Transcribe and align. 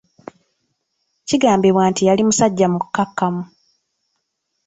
Kigambibwa 1.27 1.83
nti 1.89 2.01
yali 2.07 2.21
musajja 2.27 2.67
mukkakkamu. 2.73 3.43